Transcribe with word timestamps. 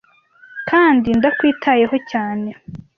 kandi 0.69 1.09
ndakwitayeho 1.17 1.95
cyane. 2.11 2.49